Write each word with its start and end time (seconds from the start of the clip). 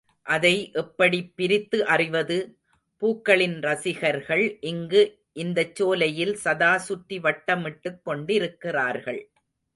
அதை 0.25 0.71
எப்படிப் 0.73 1.35
பிரித்து 1.35 1.85
அறிவது? 1.85 2.37
பூக்களின் 3.01 3.59
ரசிகர்கள் 3.59 4.57
இங்கு 4.61 5.03
இந்தச் 5.33 5.75
சோலையில் 5.75 6.35
சதா 6.35 6.77
சுற்றி 6.77 7.19
வட்டமிட்டுக் 7.19 8.01
கொண்டிருக்கிறார்கள். 8.03 9.21